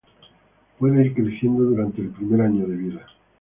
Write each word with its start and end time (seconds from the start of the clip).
Puede 0.79 1.05
ir 1.05 1.13
creciendo 1.13 1.61
durante 1.61 2.01
el 2.01 2.09
primer 2.09 2.41
año 2.41 2.65
de 2.65 2.75
vida. 2.75 3.05